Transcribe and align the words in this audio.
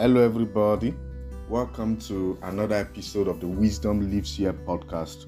Hello, 0.00 0.24
everybody. 0.24 0.94
Welcome 1.50 1.98
to 2.08 2.38
another 2.44 2.74
episode 2.74 3.28
of 3.28 3.38
the 3.38 3.46
Wisdom 3.46 4.10
Lives 4.10 4.34
Here 4.34 4.54
podcast, 4.54 5.26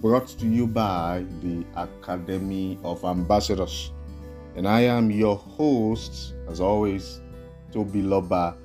brought 0.00 0.28
to 0.28 0.46
you 0.46 0.66
by 0.66 1.26
the 1.42 1.62
Academy 1.76 2.78
of 2.84 3.04
Ambassadors. 3.04 3.92
And 4.56 4.66
I 4.66 4.80
am 4.80 5.10
your 5.10 5.36
host, 5.36 6.32
as 6.48 6.58
always, 6.58 7.20
Tobiloba 7.70 8.56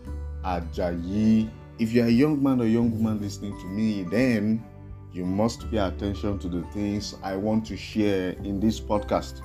Ajayi. 0.45 1.50
If 1.78 1.91
you're 1.91 2.07
a 2.07 2.10
young 2.10 2.41
man 2.41 2.62
or 2.62 2.66
young 2.66 2.89
woman 2.89 3.20
listening 3.20 3.60
to 3.60 3.66
me, 3.66 4.04
then 4.04 4.64
you 5.12 5.25
must 5.25 5.70
pay 5.70 5.80
attention 5.80 6.39
to 6.39 6.48
the 6.48 6.62
things 6.71 7.16
I 7.21 7.36
want 7.36 7.66
to 7.66 7.75
share 7.75 8.30
in 8.46 8.62
this 8.62 8.80
podcast. 8.80 9.41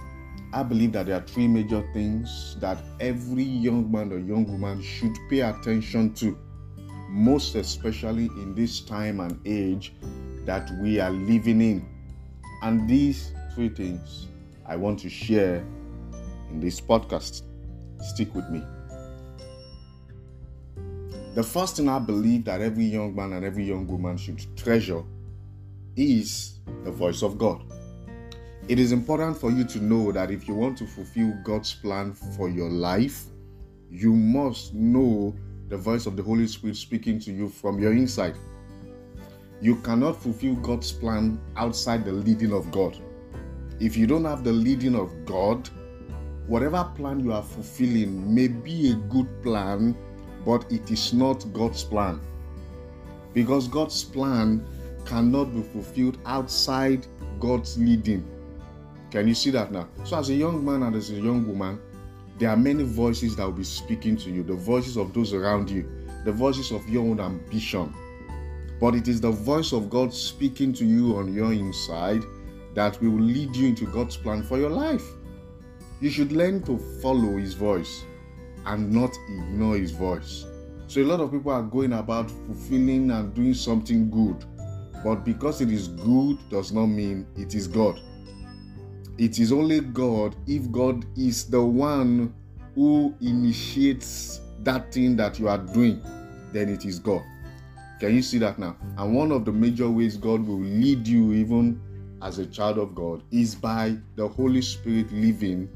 I 0.52 0.62
believe 0.62 0.92
that 0.92 1.06
there 1.06 1.16
are 1.16 1.26
three 1.26 1.46
major 1.46 1.86
things 1.92 2.56
that 2.60 2.78
every 3.00 3.42
young 3.42 3.90
man 3.92 4.12
or 4.12 4.18
young 4.18 4.46
woman 4.46 4.80
should 4.82 5.14
pay 5.28 5.40
attention 5.40 6.14
to, 6.14 6.38
most 7.10 7.54
especially 7.54 8.26
in 8.26 8.54
this 8.54 8.80
time 8.80 9.20
and 9.20 9.38
age 9.44 9.92
that 10.46 10.70
we 10.80 11.00
are 11.00 11.10
living 11.10 11.60
in. 11.60 11.86
And 12.62 12.88
these 12.88 13.32
three 13.54 13.68
things 13.68 14.26
I 14.64 14.76
want 14.76 14.98
to 15.00 15.10
share 15.10 15.64
in 16.50 16.60
this 16.60 16.80
podcast. 16.80 17.42
Stick 18.00 18.34
with 18.34 18.48
me. 18.48 18.62
The 21.34 21.42
first 21.42 21.76
thing 21.76 21.88
I 21.88 21.98
believe 21.98 22.44
that 22.46 22.60
every 22.62 22.84
young 22.84 23.14
man 23.14 23.32
and 23.34 23.44
every 23.44 23.64
young 23.64 23.86
woman 23.86 24.16
should 24.16 24.40
treasure 24.56 25.02
is 25.94 26.60
the 26.84 26.90
voice 26.90 27.22
of 27.22 27.36
God. 27.38 27.62
It 28.68 28.78
is 28.78 28.92
important 28.92 29.38
for 29.38 29.50
you 29.50 29.64
to 29.64 29.78
know 29.78 30.12
that 30.12 30.30
if 30.30 30.46
you 30.46 30.54
want 30.54 30.76
to 30.76 30.86
fulfill 30.86 31.32
God's 31.42 31.72
plan 31.72 32.12
for 32.12 32.50
your 32.50 32.68
life, 32.68 33.24
you 33.90 34.12
must 34.12 34.74
know 34.74 35.34
the 35.68 35.76
voice 35.78 36.04
of 36.04 36.16
the 36.16 36.22
Holy 36.22 36.46
Spirit 36.46 36.76
speaking 36.76 37.18
to 37.20 37.32
you 37.32 37.48
from 37.48 37.78
your 37.78 37.92
inside. 37.92 38.36
You 39.62 39.76
cannot 39.76 40.20
fulfill 40.22 40.54
God's 40.56 40.92
plan 40.92 41.40
outside 41.56 42.04
the 42.04 42.12
leading 42.12 42.52
of 42.52 42.70
God. 42.70 42.94
If 43.80 43.96
you 43.96 44.06
don't 44.06 44.26
have 44.26 44.44
the 44.44 44.52
leading 44.52 44.94
of 44.94 45.24
God, 45.24 45.66
whatever 46.46 46.92
plan 46.94 47.20
you 47.20 47.32
are 47.32 47.42
fulfilling 47.42 48.34
may 48.34 48.48
be 48.48 48.90
a 48.90 48.96
good 48.96 49.42
plan, 49.42 49.96
but 50.44 50.70
it 50.70 50.90
is 50.90 51.14
not 51.14 51.50
God's 51.54 51.84
plan. 51.84 52.20
Because 53.32 53.66
God's 53.66 54.04
plan 54.04 54.62
cannot 55.06 55.54
be 55.54 55.62
fulfilled 55.62 56.18
outside 56.26 57.06
God's 57.40 57.78
leading. 57.78 58.28
Can 59.10 59.26
you 59.26 59.34
see 59.34 59.50
that 59.50 59.72
now? 59.72 59.88
So, 60.04 60.18
as 60.18 60.28
a 60.28 60.34
young 60.34 60.64
man 60.64 60.82
and 60.82 60.94
as 60.94 61.10
a 61.10 61.14
young 61.14 61.46
woman, 61.46 61.80
there 62.38 62.50
are 62.50 62.56
many 62.56 62.84
voices 62.84 63.36
that 63.36 63.44
will 63.44 63.52
be 63.52 63.64
speaking 63.64 64.16
to 64.18 64.30
you 64.30 64.42
the 64.42 64.54
voices 64.54 64.96
of 64.96 65.14
those 65.14 65.32
around 65.32 65.70
you, 65.70 65.90
the 66.24 66.32
voices 66.32 66.70
of 66.70 66.86
your 66.88 67.04
own 67.04 67.18
ambition. 67.18 67.92
But 68.80 68.94
it 68.94 69.08
is 69.08 69.20
the 69.20 69.30
voice 69.30 69.72
of 69.72 69.88
God 69.88 70.12
speaking 70.12 70.72
to 70.74 70.84
you 70.84 71.16
on 71.16 71.32
your 71.32 71.52
inside 71.52 72.22
that 72.74 73.00
will 73.00 73.18
lead 73.18 73.56
you 73.56 73.68
into 73.68 73.86
God's 73.86 74.16
plan 74.16 74.42
for 74.42 74.58
your 74.58 74.70
life. 74.70 75.04
You 76.00 76.10
should 76.10 76.30
learn 76.30 76.62
to 76.64 76.78
follow 77.00 77.38
His 77.38 77.54
voice 77.54 78.04
and 78.66 78.92
not 78.92 79.10
ignore 79.28 79.76
His 79.76 79.90
voice. 79.90 80.44
So, 80.86 81.00
a 81.00 81.04
lot 81.04 81.20
of 81.20 81.32
people 81.32 81.50
are 81.50 81.62
going 81.62 81.94
about 81.94 82.30
fulfilling 82.30 83.10
and 83.10 83.32
doing 83.34 83.54
something 83.54 84.10
good, 84.10 84.44
but 85.02 85.24
because 85.24 85.62
it 85.62 85.70
is 85.70 85.88
good 85.88 86.38
does 86.50 86.72
not 86.72 86.86
mean 86.86 87.26
it 87.36 87.54
is 87.54 87.66
God. 87.66 88.00
It 89.18 89.40
is 89.40 89.52
only 89.52 89.80
God 89.80 90.36
if 90.46 90.70
God 90.70 91.04
is 91.18 91.44
the 91.50 91.60
one 91.62 92.32
who 92.76 93.12
initiates 93.20 94.40
that 94.62 94.92
thing 94.92 95.16
that 95.16 95.40
you 95.40 95.48
are 95.48 95.58
doing, 95.58 96.00
then 96.52 96.68
it 96.68 96.84
is 96.84 97.00
God. 97.00 97.22
Can 97.98 98.14
you 98.14 98.22
see 98.22 98.38
that 98.38 98.60
now? 98.60 98.76
And 98.96 99.14
one 99.14 99.32
of 99.32 99.44
the 99.44 99.50
major 99.50 99.90
ways 99.90 100.16
God 100.16 100.46
will 100.46 100.60
lead 100.60 101.06
you, 101.08 101.32
even 101.32 101.80
as 102.22 102.38
a 102.38 102.46
child 102.46 102.78
of 102.78 102.94
God, 102.94 103.24
is 103.32 103.56
by 103.56 103.96
the 104.14 104.28
Holy 104.28 104.62
Spirit 104.62 105.10
living 105.12 105.68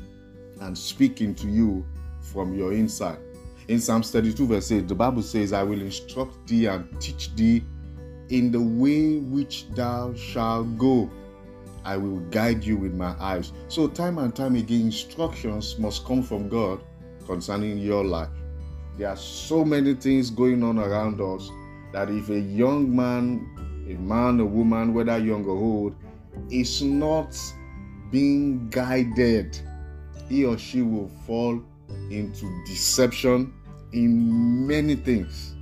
and 0.61 0.79
speaking 0.79 1.35
to 1.35 1.49
you 1.49 1.85
from 2.21 2.55
your 2.55 2.73
inside. 2.73 3.19
In 3.67 3.81
Psalm 3.81 4.05
32, 4.05 4.47
verse 4.47 4.71
8, 4.71 4.87
the 4.87 4.95
Bible 4.95 5.23
says, 5.23 5.53
I 5.53 5.65
will 5.65 5.81
instruct 5.81 6.47
thee 6.47 6.67
and 6.67 6.89
teach 7.01 7.35
thee 7.35 7.65
in 8.29 8.53
the 8.53 8.61
way 8.61 9.19
which 9.19 9.69
thou 9.71 10.15
shalt 10.15 10.79
go. 10.79 11.11
I 11.85 11.97
will 11.97 12.21
guide 12.31 12.65
you 12.65 12.77
with 12.77 12.95
my 12.95 13.15
eyes. 13.21 13.53
So, 13.69 13.89
time 13.89 14.19
and 14.19 14.35
time 14.35 14.57
again, 14.57 14.83
instructions 14.83 15.79
must 15.79 16.05
come 16.05 16.23
from 16.23 16.49
God 16.49 16.81
concerning 17.27 17.79
your 17.79 18.05
life. 18.05 18.29
There 18.99 19.09
are 19.09 19.17
so 19.17 19.65
many 19.65 19.95
things 19.95 20.31
going 20.31 20.63
on 20.63 20.79
around 20.79 21.21
us 21.21 21.51
that 21.93 22.11
if 22.11 22.29
a 22.29 22.39
young 22.39 22.95
man, 22.95 23.87
a 23.89 23.95
man, 23.95 24.41
a 24.41 24.45
woman, 24.45 24.95
whether 24.95 25.19
young 25.19 25.45
or 25.45 25.57
old, 25.57 25.97
is 26.51 26.83
not 26.83 27.37
being 28.11 28.69
guided, 28.69 29.59
he 30.29 30.45
or 30.45 30.59
she 30.59 30.83
will 30.83 31.11
fall 31.27 31.63
into 32.11 32.65
deception 32.67 33.53
in 33.93 34.67
many 34.67 34.95
things. 34.95 35.55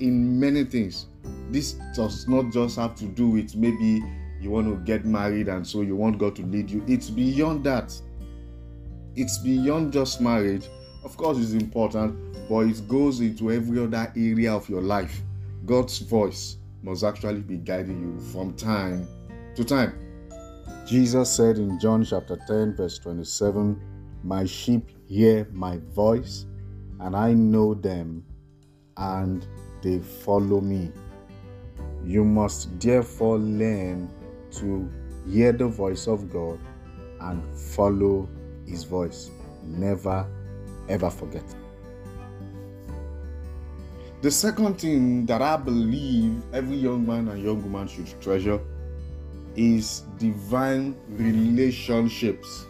In 0.00 0.38
many 0.40 0.64
things. 0.64 1.06
This 1.50 1.76
does 1.94 2.26
not 2.26 2.52
just 2.52 2.76
have 2.76 2.94
to 2.96 3.04
do 3.04 3.28
with 3.28 3.54
maybe 3.54 4.02
you 4.42 4.50
want 4.50 4.66
to 4.66 4.76
get 4.84 5.04
married 5.04 5.48
and 5.48 5.64
so 5.64 5.82
you 5.82 5.94
want 5.94 6.18
God 6.18 6.34
to 6.36 6.42
lead 6.42 6.68
you. 6.68 6.84
It's 6.88 7.08
beyond 7.08 7.62
that. 7.64 7.94
It's 9.14 9.38
beyond 9.38 9.92
just 9.92 10.20
marriage. 10.20 10.68
Of 11.04 11.16
course, 11.16 11.38
it's 11.38 11.52
important, 11.52 12.48
but 12.48 12.66
it 12.66 12.88
goes 12.88 13.20
into 13.20 13.52
every 13.52 13.80
other 13.82 14.12
area 14.16 14.52
of 14.52 14.68
your 14.68 14.82
life. 14.82 15.20
God's 15.64 15.98
voice 16.00 16.56
must 16.82 17.04
actually 17.04 17.40
be 17.40 17.56
guiding 17.56 18.00
you 18.00 18.20
from 18.32 18.54
time 18.54 19.06
to 19.54 19.64
time. 19.64 19.94
Jesus 20.86 21.30
said 21.30 21.58
in 21.58 21.78
John 21.78 22.04
chapter 22.04 22.36
10, 22.48 22.74
verse 22.76 22.98
27, 22.98 23.80
My 24.24 24.44
sheep 24.44 24.90
hear 25.06 25.46
my 25.52 25.78
voice, 25.94 26.46
and 26.98 27.14
I 27.14 27.32
know 27.32 27.74
them, 27.74 28.24
and 28.96 29.46
they 29.82 30.00
follow 30.00 30.60
me. 30.60 30.90
You 32.04 32.24
must 32.24 32.80
therefore 32.80 33.38
learn 33.38 34.10
to 34.52 34.90
hear 35.28 35.52
the 35.52 35.66
voice 35.66 36.06
of 36.06 36.32
God 36.32 36.58
and 37.20 37.42
follow 37.56 38.28
His 38.66 38.84
voice. 38.84 39.30
Never, 39.64 40.26
ever 40.88 41.10
forget. 41.10 41.44
The 44.22 44.30
second 44.30 44.80
thing 44.80 45.26
that 45.26 45.42
I 45.42 45.56
believe 45.56 46.42
every 46.52 46.76
young 46.76 47.06
man 47.06 47.28
and 47.28 47.42
young 47.42 47.62
woman 47.62 47.88
should 47.88 48.08
treasure 48.20 48.60
is 49.56 50.02
divine 50.18 50.94
relationships. 51.08 52.66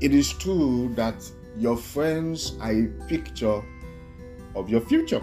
It 0.00 0.14
is 0.14 0.32
true 0.32 0.92
that 0.96 1.22
your 1.58 1.76
friends 1.76 2.56
are 2.60 2.72
a 2.72 2.86
picture 3.06 3.62
of 4.54 4.68
your 4.68 4.80
future. 4.80 5.22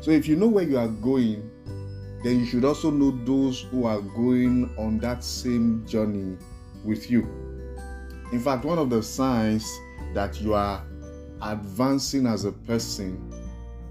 So 0.00 0.10
if 0.10 0.26
you 0.26 0.36
know 0.36 0.48
where 0.48 0.64
you 0.64 0.78
are 0.78 0.88
going, 0.88 1.50
then 2.22 2.40
you 2.40 2.46
should 2.46 2.64
also 2.64 2.90
know 2.90 3.10
those 3.24 3.62
who 3.62 3.86
are 3.86 4.00
going 4.00 4.74
on 4.76 4.98
that 4.98 5.24
same 5.24 5.86
journey 5.86 6.36
with 6.84 7.10
you. 7.10 7.22
In 8.32 8.40
fact, 8.40 8.64
one 8.64 8.78
of 8.78 8.90
the 8.90 9.02
signs 9.02 9.66
that 10.14 10.40
you 10.40 10.54
are 10.54 10.84
advancing 11.42 12.26
as 12.26 12.44
a 12.44 12.52
person 12.52 13.32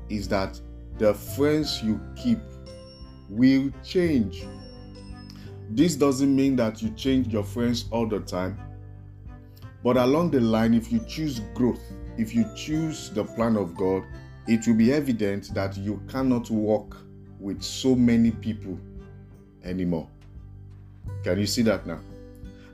is 0.09 0.28
that 0.28 0.59
the 0.97 1.13
friends 1.13 1.81
you 1.84 2.00
keep 2.16 2.39
will 3.29 3.72
change. 3.84 4.45
This 5.72 5.95
doesn't 5.95 6.35
mean 6.35 6.56
that 6.57 6.81
you 6.81 6.89
change 6.91 7.28
your 7.28 7.44
friends 7.44 7.85
all 7.91 8.07
the 8.07 8.19
time, 8.22 8.59
but 9.84 9.97
along 9.97 10.31
the 10.31 10.39
line, 10.39 10.74
if 10.74 10.92
you 10.92 11.00
choose 11.07 11.42
growth, 11.54 11.81
if 12.18 12.36
you 12.36 12.45
choose 12.56 13.09
the 13.12 13.24
plan 13.24 13.56
of 13.56 13.75
God, 13.75 14.04
it 14.48 14.68
will 14.68 14.75
be 14.75 14.92
evident 14.92 15.54
that 15.54 15.77
you 15.77 16.01
cannot 16.07 16.50
walk 16.50 16.98
with 17.39 17.62
so 17.63 17.95
many 17.95 18.31
people 18.31 18.77
anymore. 19.63 20.07
Can 21.24 21.39
you 21.39 21.47
see 21.47 21.62
that 21.63 21.86
now? 21.86 22.00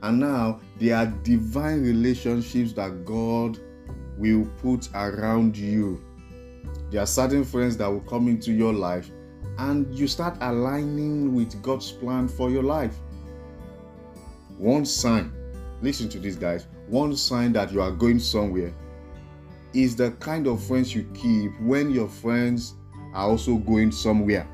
And 0.02 0.20
now 0.20 0.60
there 0.78 0.96
are 0.96 1.06
divine 1.06 1.82
relationships 1.82 2.72
that 2.74 3.04
God 3.04 3.58
will 4.18 4.46
put 4.62 4.88
around 4.94 5.56
you. 5.56 6.02
There 6.90 7.02
are 7.02 7.06
certain 7.06 7.44
friends 7.44 7.76
that 7.78 7.88
will 7.88 8.00
come 8.00 8.28
into 8.28 8.52
your 8.52 8.72
life 8.72 9.10
and 9.58 9.92
you 9.94 10.06
start 10.06 10.36
aligning 10.40 11.34
with 11.34 11.60
God's 11.62 11.90
plan 11.90 12.28
for 12.28 12.50
your 12.50 12.62
life. 12.62 12.96
One 14.58 14.84
sign, 14.84 15.32
listen 15.82 16.08
to 16.10 16.18
this, 16.18 16.36
guys. 16.36 16.66
One 16.88 17.16
sign 17.16 17.52
that 17.54 17.72
you 17.72 17.80
are 17.80 17.90
going 17.90 18.18
somewhere 18.18 18.72
is 19.74 19.96
the 19.96 20.12
kind 20.12 20.46
of 20.46 20.62
friends 20.62 20.94
you 20.94 21.04
keep 21.14 21.58
when 21.60 21.90
your 21.90 22.08
friends 22.08 22.74
are 23.12 23.28
also 23.28 23.56
going 23.56 23.90
somewhere. 23.90 24.46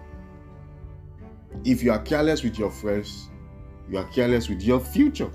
If 1.64 1.82
you 1.82 1.92
are 1.92 2.00
careless 2.00 2.42
with 2.42 2.58
your 2.58 2.70
friends, 2.70 3.28
you 3.88 3.98
are 3.98 4.08
careless 4.10 4.48
with 4.48 4.62
your 4.62 4.80
future. 4.80 5.30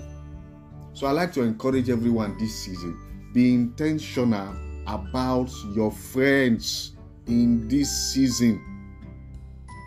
So 0.93 1.07
I 1.07 1.11
like 1.11 1.31
to 1.33 1.41
encourage 1.43 1.89
everyone 1.89 2.37
this 2.37 2.55
season 2.55 2.99
be 3.33 3.53
intentional 3.53 4.55
about 4.87 5.51
your 5.75 5.91
friends 5.91 6.93
in 7.27 7.67
this 7.67 7.89
season. 8.13 8.63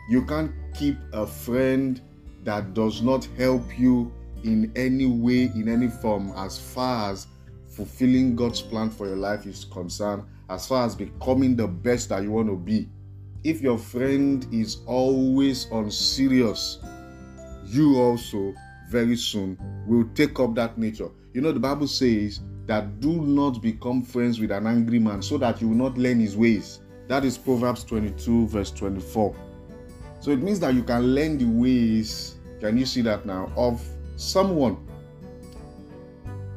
You 0.09 0.25
can't 0.25 0.53
keep 0.75 0.97
a 1.13 1.27
friend 1.27 2.01
that 2.45 2.75
does 2.75 3.03
not 3.03 3.25
help 3.37 3.79
you 3.79 4.13
in 4.45 4.71
any 4.77 5.07
way, 5.07 5.45
in 5.55 5.69
any 5.69 5.89
form, 5.89 6.33
as 6.37 6.59
far 6.59 7.11
as 7.11 7.27
fulfilling 7.67 8.37
God's 8.37 8.63
plan 8.63 8.91
for 8.91 9.07
your 9.07 9.17
life 9.17 9.47
is 9.47 9.65
concerned, 9.65 10.25
as 10.49 10.67
far 10.67 10.87
as 10.87 10.95
becoming 10.95 11.57
the 11.57 11.67
best 11.67 12.11
that 12.11 12.23
you 12.23 12.31
want 12.31 12.49
to 12.49 12.57
be. 12.57 12.89
If 13.43 13.63
your 13.63 13.79
friend 13.79 14.47
is 14.53 14.79
always 14.87 15.71
on 15.73 15.91
serious, 15.91 16.79
you 17.65 17.99
also 17.99 18.55
very 18.91 19.17
soon 19.17 19.57
will 19.87 20.05
take 20.15 20.39
up 20.39 20.55
that 20.57 20.77
nature. 20.77 21.09
You 21.33 21.41
know, 21.41 21.53
the 21.53 21.61
Bible 21.61 21.87
says 21.87 22.41
that 22.67 23.01
do 23.01 23.23
not 23.23 23.63
become 23.63 24.03
friends 24.03 24.41
with 24.41 24.51
an 24.51 24.67
angry 24.67 24.99
man 24.99 25.23
so 25.23 25.39
that 25.39 25.61
you 25.63 25.69
will 25.69 25.77
not 25.77 25.97
learn 25.97 26.21
his 26.21 26.37
ways. 26.37 26.81
That 27.09 27.25
is 27.25 27.39
Proverbs 27.39 27.83
22, 27.85 28.49
verse 28.49 28.71
24. 28.73 29.35
So 30.21 30.33
it 30.33 30.43
means 30.43 30.61
that 30.61 30.75
you 30.75 30.83
can 30.83 31.15
learn 31.15 31.39
the 31.39 31.47
ways, 31.47 32.37
can 32.61 32.77
you 32.77 32.85
see 32.85 33.01
that 33.03 33.25
now, 33.25 33.51
of 33.57 33.83
someone. 34.17 34.77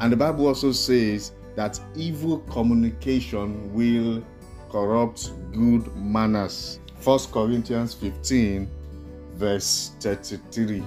And 0.01 0.12
the 0.12 0.18
Bible 0.18 0.47
also 0.47 0.74
says 0.74 1.31
that 1.56 1.79
evil 1.95 2.39
communication 2.39 3.74
will 3.74 4.21
corrupt 4.74 5.31
good 5.52 5.96
manners. 5.96 6.80
1 7.04 7.20
Corinthians 7.31 7.94
15, 7.94 8.68
verse 9.36 9.92
33. 10.00 10.84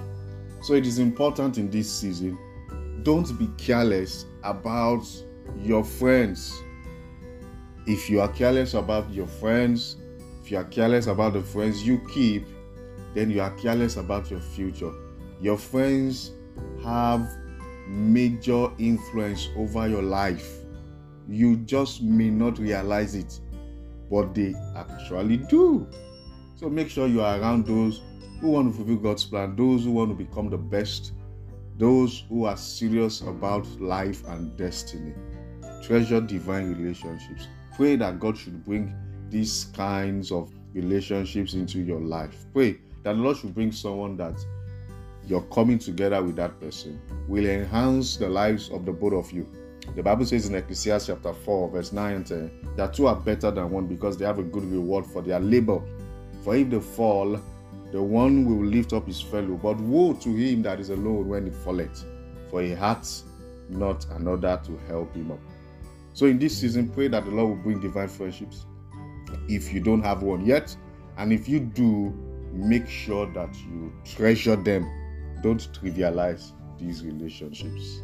So 0.61 0.73
it 0.73 0.85
is 0.85 0.99
important 0.99 1.57
in 1.57 1.71
this 1.71 1.89
season. 1.89 2.37
Don't 3.03 3.39
be 3.39 3.47
careless 3.57 4.25
about 4.43 5.07
your 5.63 5.85
friends. 5.85 6.61
If 7.85 8.09
you 8.09 8.19
are 8.19 8.27
careless 8.27 8.73
about 8.73 9.09
your 9.09 9.27
friends, 9.27 9.95
if 10.43 10.51
you 10.51 10.57
are 10.57 10.65
careless 10.65 11.07
about 11.07 11.31
the 11.31 11.41
friends 11.41 11.87
you 11.87 12.05
keep, 12.13 12.45
then 13.13 13.31
you 13.31 13.39
are 13.39 13.51
careless 13.51 13.95
about 13.95 14.29
your 14.29 14.41
future. 14.41 14.91
Your 15.39 15.57
friends 15.57 16.31
have 16.83 17.25
major 17.87 18.69
influence 18.79 19.47
over 19.55 19.87
your 19.87 20.03
life. 20.03 20.57
You 21.29 21.55
just 21.55 22.01
may 22.01 22.29
not 22.29 22.59
realize 22.59 23.15
it, 23.15 23.39
but 24.09 24.33
they 24.33 24.55
actually 24.75 25.37
do. 25.37 25.87
So 26.55 26.69
make 26.69 26.89
sure 26.89 27.07
you 27.07 27.21
are 27.21 27.39
around 27.39 27.65
those 27.65 28.01
who 28.41 28.49
want 28.49 28.71
to 28.71 28.75
fulfill 28.77 28.97
God's 28.97 29.25
plan, 29.25 29.55
those 29.55 29.83
who 29.83 29.91
want 29.91 30.09
to 30.09 30.15
become 30.15 30.49
the 30.49 30.57
best, 30.57 31.13
those 31.77 32.23
who 32.29 32.45
are 32.45 32.57
serious 32.57 33.21
about 33.21 33.65
life 33.79 34.25
and 34.27 34.55
destiny. 34.57 35.13
Treasure 35.83 36.21
divine 36.21 36.73
relationships. 36.73 37.47
Pray 37.75 37.95
that 37.97 38.19
God 38.19 38.37
should 38.37 38.63
bring 38.65 38.93
these 39.29 39.65
kinds 39.75 40.31
of 40.31 40.51
relationships 40.73 41.53
into 41.53 41.79
your 41.79 42.01
life. 42.01 42.45
Pray 42.53 42.79
that 43.03 43.13
the 43.13 43.21
Lord 43.21 43.37
should 43.37 43.53
bring 43.53 43.71
someone 43.71 44.17
that 44.17 44.35
you're 45.27 45.41
coming 45.41 45.77
together 45.77 46.23
with 46.23 46.35
that 46.37 46.59
person 46.59 46.99
will 47.27 47.45
enhance 47.45 48.17
the 48.17 48.27
lives 48.27 48.69
of 48.69 48.85
the 48.85 48.91
both 48.91 49.13
of 49.13 49.31
you. 49.31 49.47
The 49.95 50.03
Bible 50.03 50.25
says 50.25 50.47
in 50.47 50.55
Ecclesiastes 50.55 51.07
chapter 51.07 51.33
4, 51.33 51.69
verse 51.69 51.91
9 51.91 52.15
and 52.15 52.25
10, 52.25 52.69
that 52.75 52.93
two 52.93 53.07
are 53.07 53.15
better 53.15 53.49
than 53.49 53.71
one 53.71 53.87
because 53.87 54.17
they 54.17 54.25
have 54.25 54.37
a 54.39 54.43
good 54.43 54.63
reward 54.71 55.05
for 55.05 55.21
their 55.21 55.39
labor. 55.39 55.81
For 56.43 56.55
if 56.55 56.69
they 56.69 56.79
fall, 56.79 57.39
the 57.91 58.01
one 58.01 58.45
will 58.45 58.65
lift 58.67 58.93
up 58.93 59.07
his 59.07 59.21
fellow, 59.21 59.55
but 59.55 59.77
woe 59.77 60.13
to 60.13 60.29
him 60.29 60.61
that 60.63 60.79
is 60.79 60.89
alone 60.89 61.27
when 61.27 61.45
he 61.45 61.51
falleth, 61.51 62.05
for 62.51 62.61
he 62.61 62.71
hath 62.71 63.23
not 63.69 64.05
another 64.11 64.61
to 64.65 64.77
help 64.87 65.13
him 65.15 65.31
up. 65.31 65.39
So 66.13 66.25
in 66.25 66.37
this 66.37 66.57
season, 66.57 66.89
pray 66.89 67.07
that 67.07 67.25
the 67.25 67.31
Lord 67.31 67.49
will 67.49 67.63
bring 67.63 67.79
divine 67.79 68.07
friendships. 68.07 68.65
If 69.47 69.73
you 69.73 69.79
don't 69.79 70.01
have 70.03 70.21
one 70.21 70.45
yet, 70.45 70.75
and 71.17 71.31
if 71.31 71.47
you 71.47 71.59
do, 71.59 72.13
make 72.51 72.87
sure 72.87 73.25
that 73.33 73.55
you 73.55 73.93
treasure 74.05 74.55
them. 74.55 74.89
Don't 75.43 75.69
trivialize 75.73 76.51
these 76.79 77.03
relationships. 77.03 78.01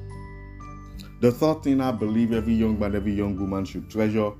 The 1.24 1.32
third 1.32 1.64
thing 1.64 1.80
I 1.80 1.92
believe 1.92 2.34
every 2.34 2.54
young 2.54 2.78
man, 2.78 2.96
every 2.96 3.14
young 3.14 3.40
woman 3.40 3.64
should 3.66 3.90
treasure, 3.90 4.32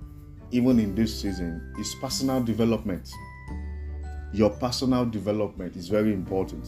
even 0.52 0.80
in 0.80 0.94
this 0.94 1.22
season, 1.22 1.74
is 1.80 1.96
personal 2.02 2.44
development 2.44 3.10
your 4.34 4.50
personal 4.50 5.06
development 5.06 5.76
is 5.76 5.88
very 5.88 6.12
important. 6.12 6.68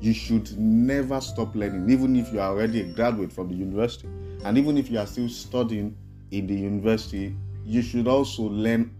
You 0.00 0.12
should 0.12 0.56
never 0.58 1.20
stop 1.20 1.54
learning, 1.56 1.90
even 1.90 2.14
if 2.16 2.32
you 2.32 2.40
are 2.40 2.50
already 2.50 2.82
a 2.82 2.84
graduate 2.84 3.32
from 3.32 3.48
the 3.48 3.54
university. 3.54 4.08
And 4.44 4.58
even 4.58 4.76
if 4.76 4.90
you 4.90 4.98
are 4.98 5.06
still 5.06 5.28
studying 5.28 5.96
in 6.30 6.46
the 6.46 6.54
university, 6.54 7.34
you 7.64 7.80
should 7.80 8.06
also 8.06 8.42
learn 8.42 8.94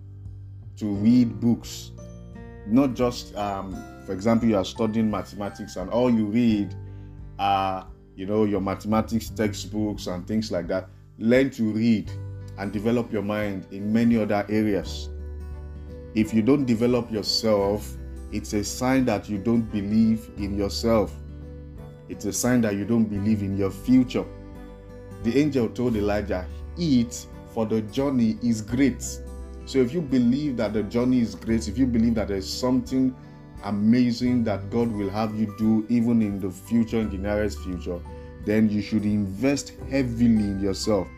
to 0.79 0.87
read 0.87 1.39
books. 1.39 1.91
Not 2.67 2.95
just, 2.95 3.37
um, 3.37 3.77
for 4.07 4.13
example, 4.13 4.49
you 4.49 4.57
are 4.57 4.65
studying 4.65 5.11
mathematics 5.11 5.77
and 5.77 5.91
all 5.91 6.11
you 6.11 6.27
read 6.27 6.75
are, 7.39 7.87
you 8.17 8.27
know, 8.27 8.45
your 8.45 8.61
mathematics 8.61 9.31
textbooks 9.31 10.07
and 10.07 10.27
things 10.27 10.51
like 10.51 10.67
that. 10.69 10.89
Learn 11.19 11.51
to 11.51 11.65
read 11.73 12.11
and 12.59 12.73
develop 12.73 13.13
your 13.13 13.23
mind 13.23 13.67
in 13.71 13.93
many 13.93 14.17
other 14.19 14.45
areas. 14.49 15.09
If 16.15 16.35
you 16.35 16.43
don't 16.43 16.67
develop 16.67 17.11
yourself, 17.11 17.97
it's 18.33 18.53
a 18.53 18.65
sign 18.65 19.05
that 19.07 19.29
you 19.29 19.39
don't 19.39 19.63
believe 19.73 20.31
in 20.37 20.57
yourself. 20.57 21.15
It's 22.09 22.25
a 22.27 22.33
sign 22.33 22.61
that 22.63 22.75
you 22.75 22.85
don't 22.85 23.05
believe 23.05 23.43
in 23.43 23.57
your 23.57 23.71
future. 23.71 24.25
The 25.23 25.39
angel 25.39 25.69
told 25.69 25.97
Elijah, 25.97 26.47
Eat, 26.77 27.27
for 27.55 27.67
the 27.67 27.83
journey 27.83 28.39
is 28.43 28.61
great. 28.61 29.03
So 29.65 29.79
if 29.79 29.95
you 29.95 30.01
believe 30.03 30.57
that 30.57 30.73
the 30.73 30.83
journey 30.83 31.21
is 31.21 31.35
great, 31.35 31.69
if 31.69 31.79
you 31.79 31.87
believe 31.87 32.15
that 32.17 32.29
there's 32.29 32.51
something 32.53 33.15
amazing 33.65 34.45
that 34.45 34.71
God 34.71 34.91
will 34.91 35.11
have 35.11 35.35
you 35.35 35.55
do 35.59 35.87
even 35.89 36.23
in 36.23 36.41
the 36.41 36.51
future, 36.51 36.99
in 36.99 37.11
the 37.11 37.19
nearest 37.19 37.59
future, 37.61 38.01
then 38.45 38.69
you 38.69 38.83
should 38.83 39.05
invest 39.05 39.73
heavily 39.91 40.45
in 40.45 40.61
yourself. 40.61 41.09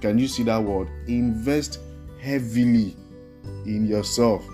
Can 0.00 0.18
you 0.18 0.28
see 0.28 0.42
that 0.44 0.62
word? 0.62 0.88
Invest 1.06 1.80
heavily 2.20 2.96
in 3.64 3.86
yourself. 3.86 4.44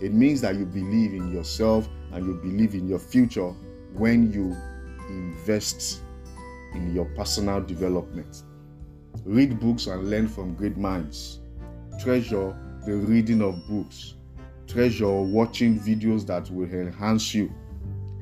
It 0.00 0.12
means 0.12 0.40
that 0.42 0.56
you 0.56 0.64
believe 0.64 1.14
in 1.14 1.32
yourself 1.32 1.88
and 2.12 2.26
you 2.26 2.34
believe 2.34 2.74
in 2.74 2.88
your 2.88 2.98
future 2.98 3.50
when 3.94 4.32
you 4.32 4.56
invest 5.08 6.02
in 6.74 6.94
your 6.94 7.06
personal 7.16 7.60
development. 7.60 8.42
Read 9.24 9.58
books 9.58 9.86
and 9.86 10.10
learn 10.10 10.28
from 10.28 10.54
great 10.54 10.76
minds. 10.76 11.40
Treasure 12.00 12.56
the 12.86 12.94
reading 12.94 13.42
of 13.42 13.66
books. 13.68 14.14
Treasure 14.68 15.22
watching 15.22 15.80
videos 15.80 16.26
that 16.26 16.50
will 16.50 16.68
enhance 16.70 17.34
you. 17.34 17.52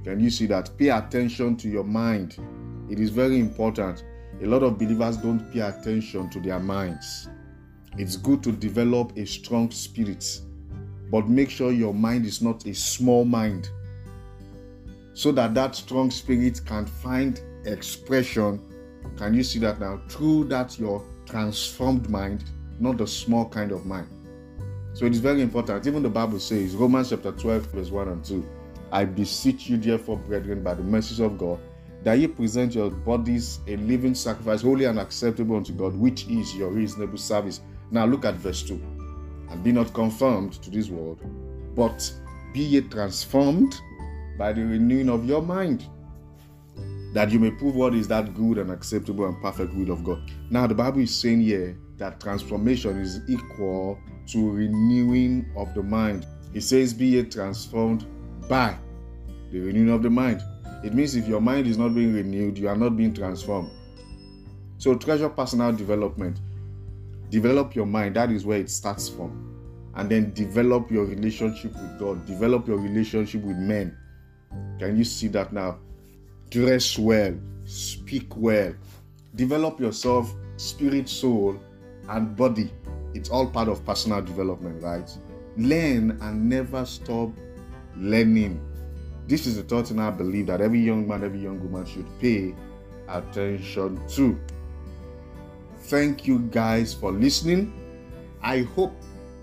Can 0.05 0.21
you 0.21 0.31
see 0.31 0.47
that? 0.47 0.71
Pay 0.79 0.91
attention 0.91 1.57
to 1.57 1.69
your 1.69 1.85
mind. 1.85 2.39
It 2.89 3.01
is 3.01 3.11
very 3.11 3.41
important. 3.41 4.05
A 4.41 4.47
lot 4.47 4.63
of 4.63 4.79
believers 4.79 5.17
don't 5.17 5.53
pay 5.53 5.61
attention 5.61 6.31
to 6.31 6.41
their 6.41 6.61
minds. 6.61 7.29
It's 7.99 8.17
good 8.17 8.43
to 8.45 8.53
develop 8.53 9.17
a 9.17 9.27
strong 9.27 9.71
spirit, 9.71 10.41
but 11.11 11.29
make 11.29 11.51
sure 11.51 11.73
your 11.73 11.95
mind 11.95 12.27
is 12.27 12.41
not 12.41 12.65
a 12.67 12.75
small 12.75 13.25
mind 13.25 13.71
so 15.17 15.33
that 15.33 15.55
that 15.55 15.75
strong 15.75 16.11
spirit 16.11 16.61
can 16.67 16.85
find 16.85 17.41
expression. 17.65 18.61
Can 19.17 19.33
you 19.33 19.43
see 19.43 19.59
that 19.61 19.81
now? 19.81 19.99
Through 20.09 20.45
that, 20.45 20.79
your 20.79 21.03
transformed 21.25 22.11
mind, 22.11 22.45
not 22.79 22.99
the 22.99 23.07
small 23.07 23.49
kind 23.49 23.73
of 23.73 23.87
mind. 23.87 24.09
So 24.97 25.05
it 25.05 25.13
is 25.13 25.19
very 25.19 25.43
important. 25.43 25.87
Even 25.87 26.03
the 26.03 26.09
Bible 26.09 26.41
says, 26.41 26.75
Romans 26.75 27.11
chapter 27.11 27.31
12, 27.31 27.67
verse 27.67 27.91
1 27.91 28.09
and 28.09 28.25
2, 28.25 28.49
I 28.91 29.05
beseech 29.05 29.69
you, 29.69 29.77
therefore, 29.77 30.17
brethren, 30.17 30.63
by 30.63 30.73
the 30.73 30.83
mercies 30.83 31.21
of 31.21 31.37
God, 31.37 31.59
that 32.03 32.19
ye 32.19 32.27
present 32.27 32.75
your 32.75 32.89
bodies 32.89 33.61
a 33.67 33.77
living 33.77 34.15
sacrifice, 34.15 34.63
holy 34.63 34.87
and 34.87 34.99
acceptable 34.99 35.57
unto 35.57 35.75
God, 35.75 35.95
which 35.95 36.27
is 36.29 36.57
your 36.57 36.71
reasonable 36.71 37.19
service. 37.19 37.61
Now 37.91 38.07
look 38.07 38.25
at 38.25 38.37
verse 38.37 38.63
2. 38.63 38.73
And 39.51 39.63
be 39.63 39.71
not 39.71 39.93
conformed 39.93 40.55
to 40.63 40.71
this 40.71 40.89
world, 40.89 41.21
but 41.75 42.11
be 42.55 42.61
ye 42.61 42.81
transformed 42.81 43.79
by 44.39 44.55
the 44.55 44.63
renewing 44.63 45.11
of 45.11 45.27
your 45.27 45.43
mind, 45.43 45.85
that 47.17 47.31
you 47.31 47.39
may 47.39 47.51
prove 47.51 47.75
what 47.75 47.95
is 47.95 48.07
that 48.09 48.35
good 48.35 48.59
and 48.59 48.71
acceptable 48.71 49.25
and 49.25 49.41
perfect 49.41 49.73
will 49.73 49.91
of 49.91 50.05
God. 50.05 50.31
Now, 50.51 50.67
the 50.67 50.75
Bible 50.75 51.01
is 51.01 51.19
saying 51.19 51.41
here 51.41 51.79
that 51.97 52.21
transformation 52.21 52.99
is 52.99 53.21
equal 53.27 53.99
to 54.27 54.51
renewing 54.51 55.51
of 55.57 55.73
the 55.73 55.83
mind. 55.83 56.27
It 56.53 56.61
says, 56.61 56.93
Be 56.93 57.07
ye 57.07 57.23
transformed 57.23 58.05
by 58.51 58.77
the 59.51 59.61
renewing 59.61 59.89
of 59.89 60.03
the 60.03 60.11
mind. 60.11 60.43
It 60.85 60.93
means 60.93 61.17
if 61.17 61.27
your 61.27 61.41
mind 61.41 61.67
is 61.67 61.79
not 61.79 61.95
being 61.95 62.13
renewed, 62.13 62.59
you 62.59 62.69
are 62.69 62.77
not 62.77 62.99
being 62.99 63.15
transformed. 63.15 63.71
So, 64.77 64.95
treasure 64.95 65.31
personal 65.31 65.73
development 65.73 66.39
develop 67.31 67.75
your 67.75 67.87
mind 67.87 68.17
that 68.17 68.31
is 68.31 68.45
where 68.45 68.59
it 68.59 68.71
starts 68.71 69.09
from 69.09 69.55
and 69.95 70.11
then 70.11 70.33
develop 70.35 70.91
your 70.91 71.05
relationship 71.05 71.73
with 71.73 71.99
god 71.99 72.25
develop 72.25 72.69
your 72.69 72.79
relationship 72.79 73.43
with 73.43 73.57
men 73.57 73.97
can 74.79 74.97
you 74.97 75.03
see 75.03 75.27
that 75.27 75.53
now 75.53 75.77
dress 76.51 76.99
well 76.99 77.35
speak 77.65 78.37
well 78.37 78.75
develop 79.35 79.81
yourself 79.81 80.35
spirit 80.57 81.09
soul 81.09 81.61
and 82.09 82.37
body 82.37 82.71
it's 83.17 83.31
all 83.31 83.47
part 83.47 83.69
of 83.69 83.85
personal 83.87 84.21
development, 84.21 84.83
right? 84.83 85.11
Learn 85.57 86.19
and 86.21 86.49
never 86.49 86.85
stop 86.85 87.31
learning. 87.97 88.61
This 89.27 89.47
is 89.47 89.59
a 89.59 89.63
thought 89.63 89.91
and 89.91 90.01
I 90.01 90.11
believe 90.11 90.47
that 90.47 90.61
every 90.61 90.81
young 90.81 91.09
man, 91.09 91.25
every 91.25 91.41
young 91.41 91.59
woman 91.61 91.87
should 91.87 92.07
pay 92.21 92.55
attention 93.09 94.07
to. 94.09 94.39
Thank 95.85 96.27
you 96.27 96.41
guys 96.41 96.93
for 96.93 97.11
listening. 97.11 97.73
I 98.43 98.63
hope 98.63 98.95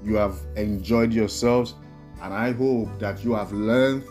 you 0.03 0.15
have 0.15 0.37
enjoyed 0.55 1.11
yourselves 1.11 1.73
and 2.21 2.31
I 2.31 2.51
hope 2.51 2.99
that 2.99 3.23
you 3.23 3.33
have 3.33 3.51
learned 3.51 4.03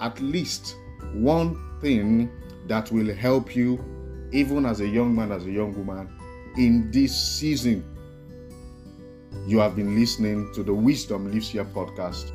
at 0.00 0.18
least 0.20 0.76
one 1.12 1.60
thing 1.82 2.30
that 2.68 2.90
will 2.90 3.12
help 3.14 3.54
you, 3.54 3.84
even 4.32 4.64
as 4.64 4.80
a 4.80 4.88
young 4.88 5.14
man, 5.14 5.32
as 5.32 5.44
a 5.44 5.50
young 5.50 5.74
woman, 5.74 6.08
in 6.56 6.90
this 6.90 7.14
season. 7.14 7.84
You 9.46 9.58
have 9.58 9.74
been 9.74 9.98
listening 9.98 10.52
to 10.54 10.62
the 10.62 10.72
Wisdom 10.72 11.30
Lives 11.30 11.50
Here 11.50 11.64
podcast, 11.64 12.30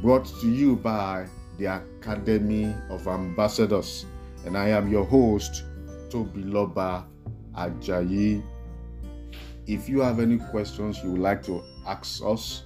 brought 0.00 0.26
to 0.40 0.48
you 0.50 0.76
by 0.76 1.26
the 1.58 1.66
Academy 1.66 2.74
of 2.88 3.08
Ambassadors. 3.08 4.06
And 4.46 4.56
I 4.56 4.68
am 4.68 4.90
your 4.90 5.04
host, 5.04 5.64
Tobiloba 6.08 7.06
Ajayi. 7.56 8.42
If 9.66 9.88
you 9.88 10.00
have 10.00 10.20
any 10.20 10.38
questions 10.38 11.00
you 11.02 11.12
would 11.12 11.20
like 11.20 11.42
to 11.44 11.62
ask 11.86 12.22
us, 12.24 12.64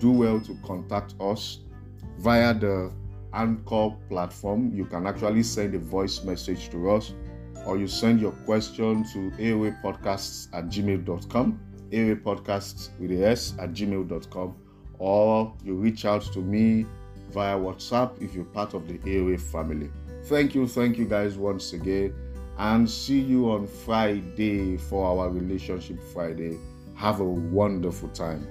do 0.00 0.10
well 0.10 0.40
to 0.40 0.56
contact 0.64 1.14
us 1.20 1.60
via 2.18 2.54
the 2.54 2.92
Anchor 3.34 3.90
platform. 4.08 4.72
You 4.74 4.86
can 4.86 5.06
actually 5.06 5.42
send 5.42 5.74
a 5.74 5.78
voice 5.78 6.22
message 6.24 6.70
to 6.70 6.90
us 6.90 7.12
or 7.66 7.78
you 7.78 7.86
send 7.86 8.20
your 8.20 8.32
question 8.44 9.04
to 9.12 9.30
aawaypodcasts 9.38 10.48
at 10.52 10.66
gmail.com, 10.66 11.60
aawaypodcasts 11.90 12.90
with 12.98 13.10
a 13.12 13.26
S 13.26 13.54
at 13.58 13.72
gmail.com, 13.72 14.54
or 14.98 15.54
you 15.64 15.74
reach 15.74 16.04
out 16.04 16.22
to 16.22 16.40
me 16.40 16.86
via 17.30 17.56
WhatsApp 17.56 18.20
if 18.22 18.34
you're 18.34 18.44
part 18.44 18.74
of 18.74 18.86
the 18.86 18.98
AOA 18.98 19.40
family. 19.40 19.90
Thank 20.24 20.54
you, 20.54 20.66
thank 20.66 20.98
you 20.98 21.06
guys 21.06 21.36
once 21.36 21.72
again, 21.72 22.14
and 22.58 22.88
see 22.88 23.20
you 23.20 23.50
on 23.50 23.66
Friday 23.66 24.76
for 24.76 25.06
our 25.06 25.30
Relationship 25.30 26.00
Friday. 26.12 26.58
Have 26.94 27.20
a 27.20 27.24
wonderful 27.24 28.08
time. 28.10 28.46